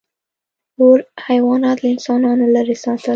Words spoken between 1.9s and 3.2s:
انسانانو لرې ساتل.